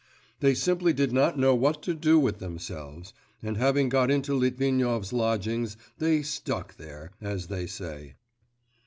[0.39, 3.13] They simply did not know what to do with themselves,
[3.43, 8.15] and having got into Litvinov's lodgings they 'stuck' there, as they say.